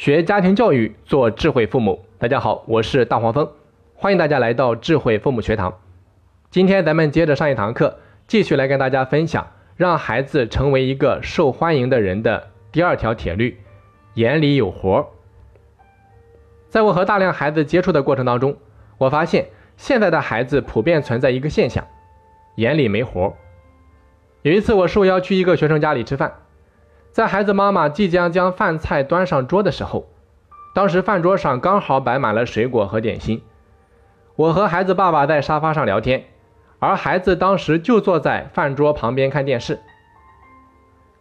[0.00, 2.06] 学家庭教育，做智慧父母。
[2.16, 3.46] 大家好，我是大黄蜂，
[3.94, 5.78] 欢迎大家来到智慧父母学堂。
[6.50, 13.60] 今天咱们接着上一堂课，继续来跟大家分享让孩子成为一个受欢迎的人的第二条铁律：
[14.14, 15.06] 眼里有活。
[16.70, 18.56] 在我和大量孩子接触的过程当中，
[18.96, 21.86] 我发现现在的孩子普遍存在一个现象：
[22.54, 23.36] 眼里没活。
[24.40, 26.32] 有一次，我受邀去一个学生家里吃饭。
[27.12, 30.06] 在孩子妈妈即将将饭菜端上桌的时候，
[30.74, 33.42] 当时饭桌上刚好摆满了水果和点心。
[34.36, 36.24] 我和孩子爸爸在沙发上聊天，
[36.78, 39.80] 而孩子当时就坐在饭桌旁边看电视。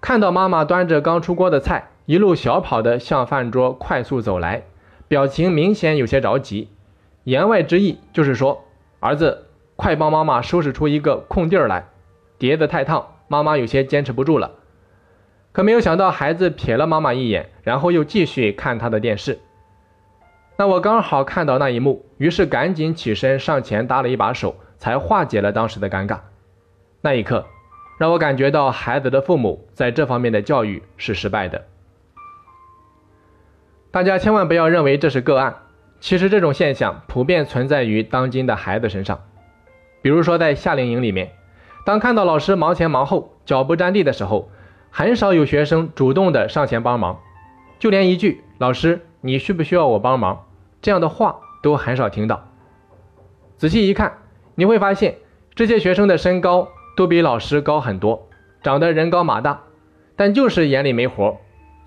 [0.00, 4.64] 看到妈妈端着刚出锅的菜，一路小跑的向饭桌快速走来，
[5.08, 6.68] 表情明显有些着急。
[7.24, 8.64] 言外之意就是说
[9.00, 11.88] ：“儿子，快帮妈妈收拾出一个空地儿来，
[12.38, 14.52] 碟子太烫，妈妈有些坚持不住了。”
[15.52, 19.38] 可没有想到，孩子瞥了妈妈一眼，然后又继续看他的电视。
[20.56, 26.18] 那我刚好看到那一幕，于是赶紧起身上前搭了一把手，才化解了当时的尴尬。
[27.00, 27.46] 那一刻，
[27.98, 31.64] 让我感觉到孩子的父母在这方面的教育是失败的。
[33.90, 35.56] 大家千万不要认为这是个案，
[36.00, 39.20] 其实这种现象普遍存在于当今的孩子身上。
[40.02, 41.32] 比如说在夏令营里面，
[41.84, 44.50] 当看到老师忙前忙后、脚不沾地的时候，
[44.90, 47.20] 很少有学生主动的上前帮忙，
[47.78, 50.46] 就连一句“老师，你需不需要我帮忙”
[50.82, 52.48] 这样的话都很少听到。
[53.56, 54.18] 仔细一看，
[54.54, 55.16] 你会发现
[55.54, 58.28] 这些学生的身高都比老师高很多，
[58.62, 59.62] 长得人高马大，
[60.16, 61.38] 但就是眼里没活，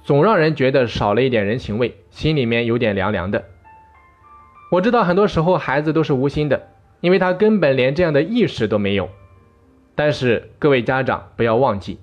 [0.04, 3.46] 总让人觉得少了一点人情味，心里面有点凉凉的。
[4.72, 6.70] 我知道很多时候孩子都是无心的，
[7.02, 9.10] 因为他根本连这样的意识都没有。
[9.96, 12.00] 但是各位家长不要忘记。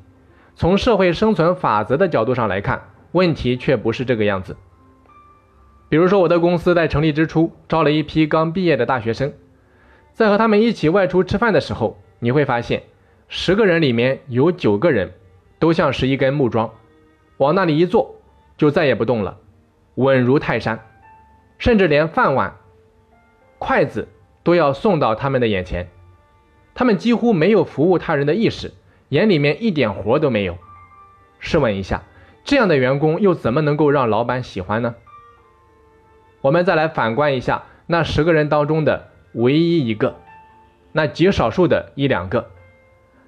[0.58, 2.82] 从社会生存法则的角度上来看，
[3.12, 4.56] 问题却不是这个样子。
[5.88, 9.32] 比如说，我的公司在成立之初招了一批刚毕业的大学生，
[10.12, 12.82] 在和他们一起外出吃饭的时候，你会发现，
[13.28, 15.12] 十个人里面有九个人
[15.60, 16.68] 都像是一根木桩，
[17.36, 18.16] 往那里一坐
[18.56, 19.38] 就再也不动了，
[19.94, 20.80] 稳如泰山，
[21.58, 22.52] 甚至连饭碗、
[23.60, 24.08] 筷子
[24.42, 25.88] 都要送到他们的眼前，
[26.74, 28.72] 他们几乎没有服务他人的意识。
[29.08, 30.58] 眼里面一点活都没有，
[31.38, 32.02] 试问一下，
[32.44, 34.94] 这样的员工又怎么能够让老板喜欢呢？
[36.40, 40.16] 我们再来反观一下那十个人当中的唯一一个，
[40.92, 42.50] 那极少数的一两个，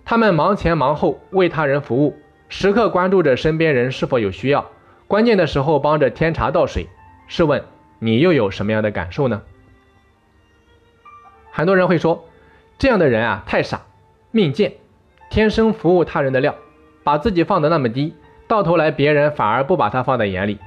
[0.04, 2.16] 他们忙前忙后为他人服务，
[2.48, 4.70] 时刻关注着身边人是否有需要，
[5.06, 6.88] 关键的时候帮着添茶倒水。
[7.26, 7.64] 试问
[8.00, 9.42] 你又有什么样的感受呢？
[11.52, 12.28] 很多人会说，
[12.78, 13.82] 这样的人啊太傻，
[14.30, 14.79] 命贱。
[15.30, 16.56] 天生服务他人的料，
[17.04, 18.14] 把自己放得那么低，
[18.48, 20.58] 到头来别人反而不把他放在眼里。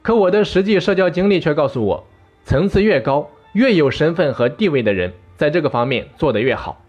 [0.00, 2.06] 可我的实际社交经历却告诉我，
[2.42, 6.82] 层次越高、越有身份和地位的人，在这个方面做得越好。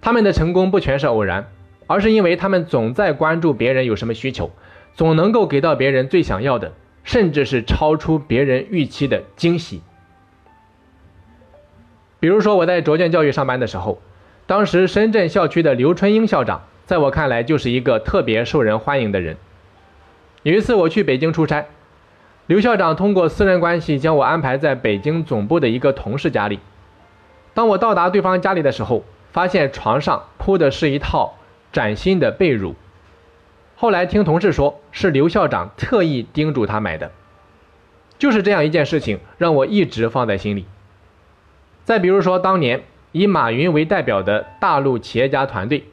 [0.00, 1.48] 他们的成功不全是偶然，
[1.88, 4.52] 而是因为他们总在关注别人有什么需求，
[4.94, 6.72] 总能够给到别人最想要的，
[7.02, 9.82] 甚至是超出别人预期的惊喜。
[12.20, 14.00] 比如说我在卓建教育上班的时候。
[14.46, 19.36] 当时深圳校区的刘春英校长，在我看来就是一个特别受人欢迎的人。
[20.44, 21.66] 有一次我去北京出差，
[22.46, 26.60] 刘校长通过私人关系将我安排在北京总部的一个同事家里。
[27.54, 29.02] 当我到达对方家里的时候，
[29.32, 31.34] 发现床上铺的是一套
[31.72, 32.74] 崭新的被褥。
[33.74, 37.10] 后来听同事说，是刘校长特意叮嘱他买的。
[38.16, 40.66] 就是这样一件事情，让我一直放在心里。
[41.82, 42.84] 再比如说当年。
[43.16, 45.84] 以马云为代表的大陆企业家团队，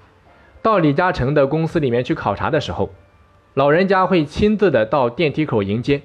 [0.61, 2.89] 到李嘉诚的公司里面去考察的时候，
[3.53, 6.01] 老人家会亲自的到电梯口迎接。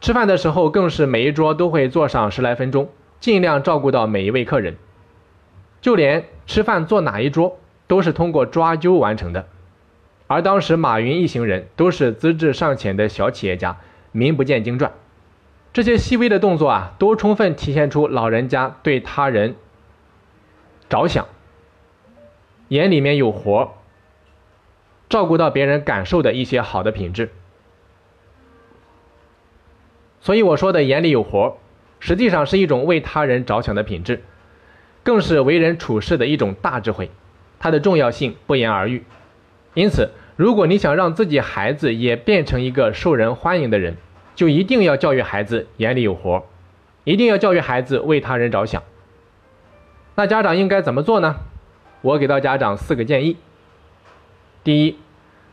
[0.00, 2.88] 吃饭的时候，更是每一桌都会坐上十来分钟，
[3.20, 4.76] 尽量照顾到每一位客人。
[5.80, 9.46] 就连吃饭坐哪一桌，都是通过抓阄完成的。
[10.26, 13.76] 而当时马云一行人都是资质尚浅的小企业家，
[14.10, 14.90] 名不见经传。
[15.72, 19.54] 这些细微的动作啊，都充分体现出老人家对他人。
[20.94, 21.26] 着想，
[22.68, 23.74] 眼里面有活，
[25.08, 27.30] 照顾到别人感受的一些好的品质。
[30.20, 31.58] 所以我说的眼里有活，
[31.98, 34.22] 实际上是一种为他人着想的品质，
[35.02, 37.10] 更是为人处事的一种大智慧，
[37.58, 39.02] 它的重要性不言而喻。
[39.74, 43.96] 因此，如果你想让自己孩子也变成一个受人欢迎的人，
[44.36, 46.46] 就一定要教育孩子眼里有活，
[47.02, 48.84] 一定要教育孩子为他人着想。
[50.16, 51.36] 那家长应该怎么做呢？
[52.00, 53.36] 我给到家长四个建议。
[54.62, 54.98] 第一，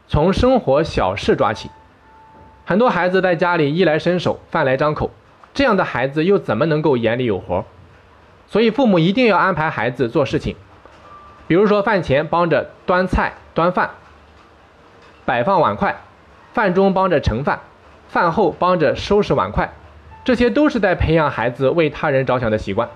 [0.07, 1.69] 从生活小事抓起。
[2.65, 5.09] 很多孩子在家里衣来伸手、饭来张口，
[5.53, 7.65] 这样的孩子又怎么能够眼里有活？
[8.47, 10.55] 所以父母一定要安排孩子做事情，
[11.47, 13.91] 比如说饭前帮着端菜端饭、
[15.25, 16.01] 摆放碗筷，
[16.53, 17.61] 饭中帮着盛饭，
[18.07, 19.73] 饭后帮着收拾碗筷，
[20.23, 22.89] 这些都是在培养孩子为他人着想的习惯。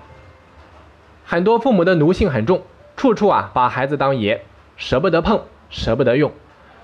[1.28, 2.62] 很多父母的奴性很重，
[2.96, 4.42] 处处啊把孩子当爷，
[4.76, 6.30] 舍不得碰，舍不得用，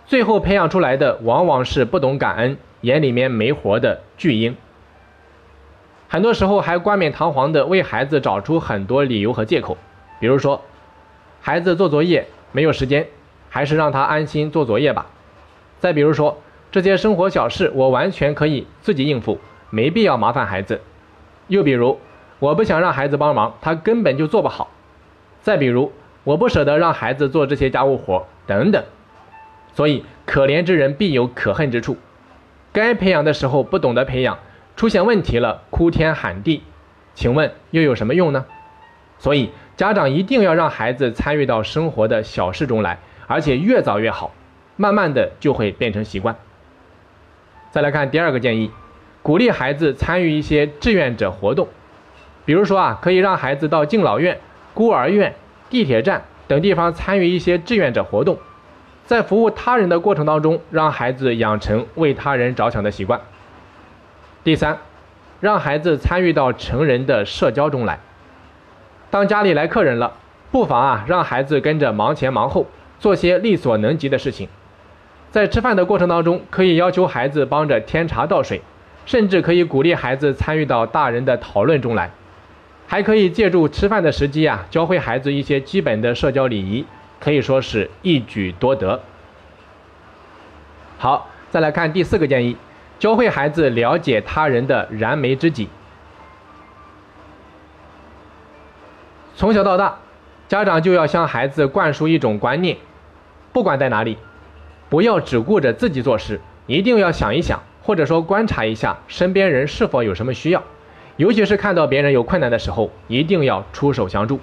[0.05, 2.59] 最后培养出来的往往是不懂感恩。
[2.81, 4.57] 眼里面没活的巨婴，
[6.09, 9.79] 很多时候还冠冕堂皇的为孩子找出很多理由和借口，
[10.19, 10.63] 比如说，
[11.41, 13.07] 孩子做作业没有时间，
[13.49, 15.07] 还是让他安心做作业吧。
[15.79, 16.43] 再比如说，
[16.73, 19.39] 这些生活小事我完全可以自己应付，
[19.71, 20.81] 没必要麻烦孩子。
[21.47, 22.01] 又比如，
[22.43, 24.69] 我不想让孩子帮忙，他根本就做不好。
[25.43, 25.93] 再比如，
[26.25, 28.83] 我不舍得让孩子做这些家务活，等等。
[29.75, 31.97] 所以，可怜之人必有可恨之处。
[32.73, 34.41] 该培养的时候不懂得培养，
[34.75, 36.65] 出现问题了哭天喊地，
[37.15, 38.45] 请问又有什么用呢？
[39.21, 42.99] 所以家长一定要让孩子参与到生活的小事中来，
[43.29, 44.33] 而且越早越好，
[44.75, 46.35] 慢慢的就会变成习惯。
[47.71, 48.73] 再来看第二个建议，
[49.23, 51.69] 鼓励孩子参与一些志愿者活动，
[52.45, 54.41] 比如说啊，可以让孩子到敬老院、
[54.75, 55.35] 孤儿院、
[55.71, 58.39] 地铁站等地方参与一些志愿者活动。
[59.05, 63.21] 在服务他人的过程当中，让孩子养成为他人着想的习惯。
[64.45, 64.79] 第三，
[65.41, 67.99] 让孩子参与到成人的社交中来。
[69.11, 70.15] 当家里来客人了，
[70.51, 72.67] 不妨啊让孩子跟着忙前忙后，
[72.99, 74.49] 做些力所能及的事情。
[75.31, 78.63] 在吃饭的过程当中，可以要求孩子帮着添茶倒水，
[79.05, 82.11] 甚至可以鼓励孩子参与到大人的讨论中来。
[82.93, 86.85] 还可以借助吃饭的时机啊，教会孩子一些基本的社交礼仪。
[87.19, 89.01] 可以说是一举多得。
[90.99, 92.59] 好，再来看第四个建议，
[92.99, 95.71] 教会孩子了解他人的燃眉之急。
[99.37, 99.97] 从小到大，
[100.47, 102.77] 家长就要向孩子灌输一种观念：
[103.55, 104.19] 不管在哪里，
[104.91, 110.63] 不要只顾着自己做事，一定要想一想，或者说观察一下身边人是否有什么需要，
[111.17, 114.41] 尤其是看到别人有困难的时候，一定要出手相助。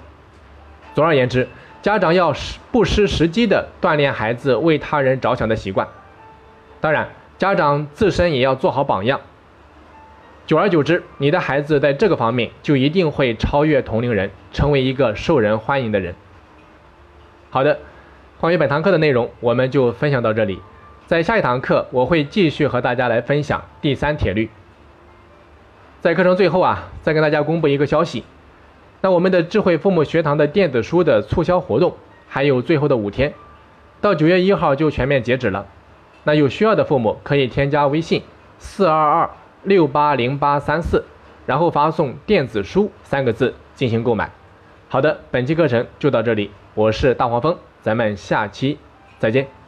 [0.94, 1.48] 总而言之。
[1.82, 2.34] 家长要
[2.70, 5.88] 不失时机地锻炼孩子为他人着想的习惯，
[6.78, 7.08] 当然，
[7.38, 9.18] 家长自身也要做好榜样。
[10.46, 16.14] 久而久之，你的孩子在这个方面就一定会超越同龄人，成为一个受人欢迎的人。
[17.48, 17.78] 好的，
[18.38, 20.60] 关于本堂课的内容，我们就分享到这里。
[21.06, 24.50] 在下一堂课，我会继续和大家来分享第三铁律。
[26.00, 28.24] 在课程最后啊，再跟大家公布一个消息。
[29.02, 31.94] 那我们的智慧父母学堂的电子书的促销活动
[32.26, 33.34] 还有最后的五天，
[34.00, 35.66] 到九月一号就全面截止了。
[36.24, 38.22] 那有需要的父母可以添加微信
[38.58, 39.30] 四二二
[39.62, 41.04] 六八零八三四，
[41.44, 44.30] 然后发送“电子书”三个字进行购买。
[44.88, 48.78] 好的，本期课程就到这里，我是大黄蜂，咱们下期
[49.18, 49.59] 再见。